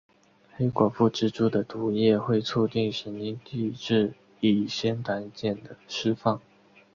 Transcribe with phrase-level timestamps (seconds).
[0.55, 6.41] 黑寡妇蜘蛛的毒液会促进神经递质乙酰胆碱的释放。